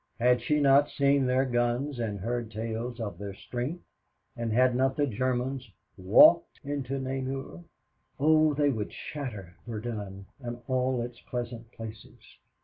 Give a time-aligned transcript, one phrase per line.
[0.19, 3.83] Had she not seen their guns and heard tales of their strength,
[4.35, 7.63] and had not the Germans walked into Namur?
[8.19, 12.17] Oh, they would shatter Verdun and all its pleasant places.